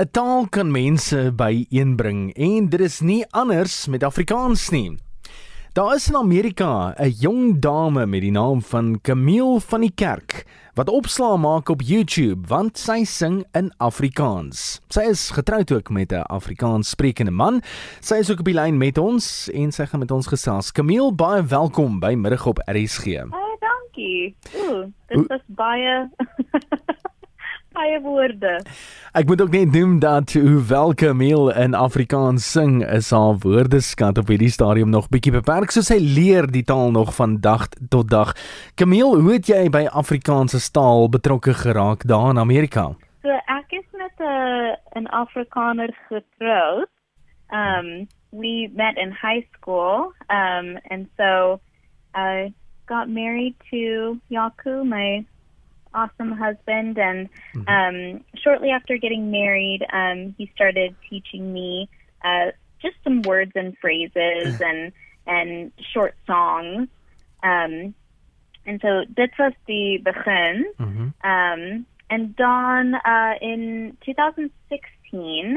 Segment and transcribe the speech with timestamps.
[0.00, 4.96] 'n Taal kan mense byeenbring en dit is nie anders met Afrikaans nie.
[5.76, 10.46] Daar is in Amerika 'n jong dame met die naam van Camille van die Kerk
[10.74, 14.80] wat opslaa maak op YouTube want sy sing in Afrikaans.
[14.88, 17.60] Sy is getroud ook met 'n Afrikaans sprekende man.
[18.00, 20.72] Sy is ook op die lyn met ons en sy gaan met ons gesels.
[20.72, 23.06] Camille, baie welkom by Middag op RSG.
[23.06, 24.34] Oh, dankie.
[24.56, 26.08] Ooh, dit was baie
[27.80, 28.60] baie woorde.
[29.16, 34.30] Ek moet ook net noem dat hoewel Camille in Afrikaans sing, is haar woordeskat op
[34.30, 38.34] hierdie stadium nog bietjie beperk, so sy leer die taal nog van dag tot dag.
[38.78, 42.90] Camille, hoe het jy by Afrikaanse taal betrokke geraak daar in Amerika?
[43.24, 46.88] So ek is met 'n 'n Afrikaner getroud.
[47.50, 50.12] Um we met in high school.
[50.28, 51.60] Um and so
[52.14, 52.52] I
[52.86, 55.24] got married to Yaku, my
[55.94, 57.68] awesome husband and mm-hmm.
[57.68, 61.88] um shortly after getting married um he started teaching me
[62.24, 62.50] uh
[62.80, 64.92] just some words and phrases and
[65.26, 66.88] and short songs
[67.42, 67.94] um
[68.66, 71.08] and so dit was the begin mm-hmm.
[71.28, 75.56] um and Don uh in 2016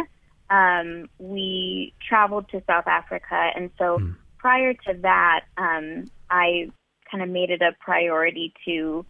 [0.49, 4.15] um we traveled to South Africa and so mm.
[4.37, 6.71] prior to that um I
[7.09, 9.05] kind of made it a priority to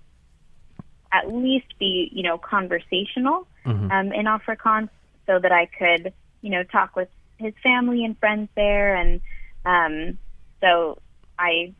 [1.14, 3.92] at least be, you know, conversational mm-hmm.
[3.92, 4.89] um, in Afrikaans
[5.28, 8.95] so that I could, you know, talk with his family and friends there.
[8.95, 9.22] And
[9.66, 10.17] um,
[10.61, 11.00] so
[11.38, 11.73] I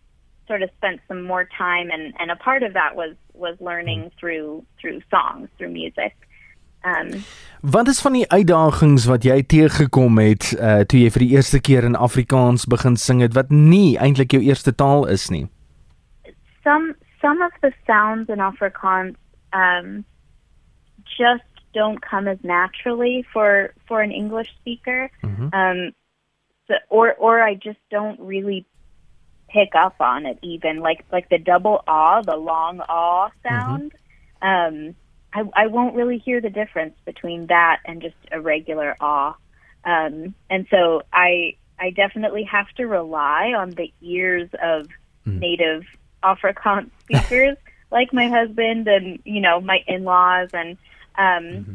[0.48, 4.02] sort of spent some more time and, and a part of that was, was learning
[4.02, 4.20] mm-hmm.
[4.20, 6.16] through, through songs, through music.
[6.84, 7.23] Um,
[7.61, 11.61] wat is van die uitdagings wat jy teëgekom het uh, toe jy vir die eerste
[11.64, 15.45] keer in Afrikaans begin sing het wat nie eintlik jou eerste taal is nie?
[16.67, 19.16] Some some of the sounds in Afrikaans
[19.54, 20.06] um,
[21.18, 25.10] just don't come as naturally for for an English speaker.
[25.23, 25.54] Mm-hmm.
[25.54, 25.92] Um,
[26.68, 28.66] so, or or I just don't really
[29.50, 33.94] pick up on it even like like the double ah, the long ah sound.
[34.42, 34.88] Mm-hmm.
[34.89, 34.95] Um,
[35.33, 39.36] I I won't really hear the difference between that and just a regular ah.
[39.86, 44.88] Um, and so I I definitely have to rely on the ears of
[45.27, 45.39] mm.
[45.39, 45.83] native
[46.23, 47.58] Afrikaans speakers
[47.93, 50.77] like my husband and you know my in-laws and
[51.17, 51.73] um mm-hmm.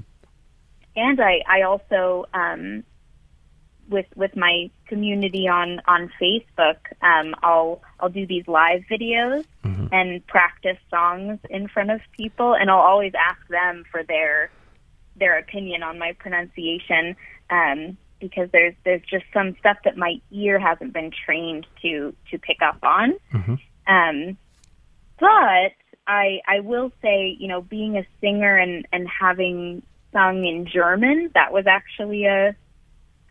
[0.96, 2.84] and I I also um
[3.88, 9.86] with with my community on on Facebook um I'll I'll do these live videos mm-hmm.
[9.92, 14.50] and practice songs in front of people and I'll always ask them for their
[15.16, 17.16] their opinion on my pronunciation
[17.48, 22.38] um because there's there's just some stuff that my ear hasn't been trained to to
[22.38, 23.54] pick up on mm-hmm.
[23.86, 24.36] um
[25.20, 25.72] but
[26.08, 29.82] I I will say, you know, being a singer and and having
[30.12, 32.56] sung in German, that was actually a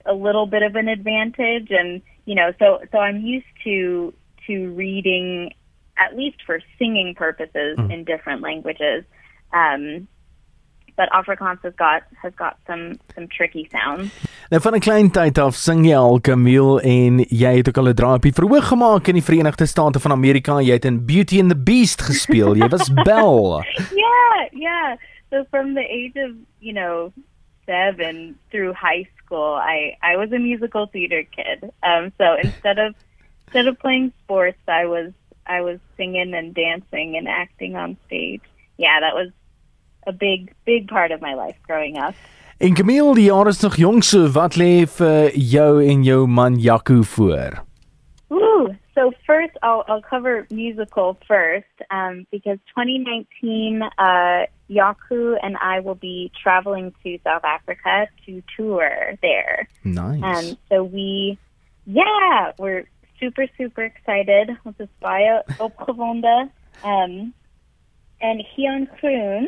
[0.06, 4.14] a little bit of an advantage and you know, so so I'm used to
[4.46, 5.52] to reading
[5.98, 7.92] at least for singing purposes mm.
[7.92, 9.04] in different languages.
[9.52, 10.08] Um
[10.96, 14.12] but Afrikaans has got has got some some tricky sounds.
[14.50, 17.88] Nou van 'n klein tyd af sing jy al Camille en jy het ook al
[17.90, 20.60] 'n draapie verhoog gemaak in die Verenigde State van Amerika.
[20.62, 22.56] Jy het in Beauty and the Beast gespeel.
[22.56, 23.64] Jy was Belle.
[23.96, 24.96] yeah, yeah.
[25.30, 27.12] So from the age of, you know,
[27.66, 31.70] 7 through high school, I I was a musical theater kid.
[31.84, 32.94] Um so instead of
[33.46, 35.12] instead of playing sports, I was
[35.46, 38.42] I was singing and dancing and acting on stage.
[38.78, 39.30] Yeah, that was
[40.06, 42.16] a big big part of my life growing up.
[42.58, 46.56] En Camille, die jaar is nog jong, so wat lê vir jou en jou man
[46.58, 47.60] Jaco voor?
[48.34, 55.82] Ooh, so first I'll I'll cover musical first um because 2019 uh Jaco and I
[55.82, 58.90] will be traveling to South Africa to tour
[59.22, 59.70] there.
[59.84, 60.24] Nice.
[60.24, 61.38] And um, so we
[61.86, 62.86] yeah, we're
[63.20, 64.50] super super excited.
[64.66, 66.50] Ons is baie opgewonde.
[66.84, 67.34] Um
[68.20, 69.46] and Hyun Kroon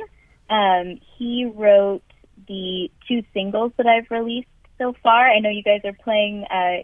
[0.49, 2.03] um, he wrote
[2.49, 5.29] the two singles that I've released so far.
[5.29, 6.81] I know you guys are playing uh,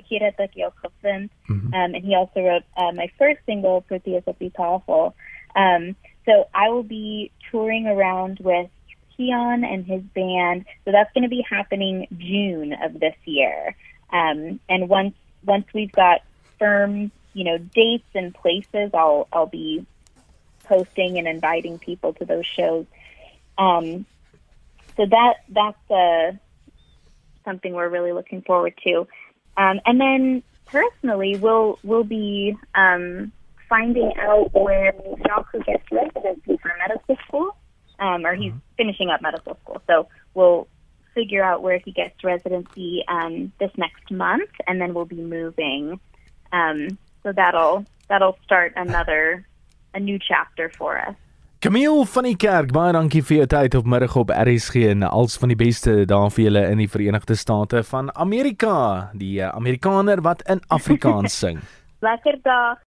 [1.49, 1.73] mm-hmm.
[1.73, 5.15] um, and he also wrote uh, my first single, Pretty as Be Powerful.
[5.55, 5.95] Um,
[6.25, 8.69] so I will be touring around with
[9.17, 10.65] Keon and his band.
[10.83, 13.75] So that's going to be happening June of this year.
[14.11, 15.15] Um, and once
[15.45, 16.21] once we've got
[16.59, 19.85] firm, you know, dates and places, I'll I'll be
[20.65, 22.85] posting and inviting people to those shows.
[23.57, 24.05] Um,
[24.97, 26.31] so that that's uh,
[27.43, 29.07] something we're really looking forward to.
[29.57, 33.31] Um, and then personally, we'll we'll be um,
[33.69, 37.55] finding out where Jaco gets residency for medical school,
[37.99, 38.59] um, or he's mm-hmm.
[38.77, 39.81] finishing up medical school.
[39.87, 40.67] So we'll
[41.13, 45.99] figure out where he gets residency um, this next month, and then we'll be moving.
[46.51, 49.45] Um, so that'll that'll start another
[49.93, 51.15] a new chapter for us.
[51.65, 55.39] Camille van die Kerk, baie dankie vir jou tyd op middag op RSG en als
[55.41, 58.75] van die beste daar vir julle in die Verenigde State van Amerika,
[59.17, 61.57] die uh, Amerikaner wat in Afrikaans sing.
[62.05, 62.85] Lekker dag.